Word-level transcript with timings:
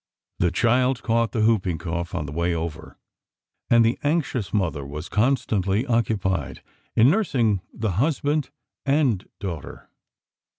The 0.39 0.49
child 0.49 1.03
caught 1.03 1.31
the 1.31 1.43
whooping 1.45 1.77
cough 1.77 2.15
on 2.15 2.25
the 2.25 2.31
way 2.31 2.55
over, 2.55 2.97
and 3.69 3.85
the 3.85 3.99
anxious 4.03 4.51
mother 4.51 4.83
was 4.83 5.07
constantly 5.07 5.85
occupied 5.85 6.63
in 6.95 7.07
nursing 7.11 7.61
the 7.71 7.91
husband 7.91 8.49
and 8.83 9.29
daughter. 9.39 9.91